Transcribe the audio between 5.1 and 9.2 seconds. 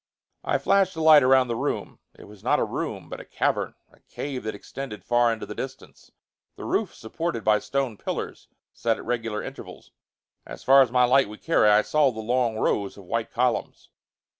into the distance, the roof supported by stone pillars, set at